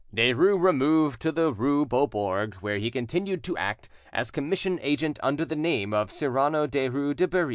[0.15, 5.45] Derues removed to the rue Beaubourg, where he continued to act as commission agent under
[5.45, 7.49] the name of Cyrano Derues de Bury.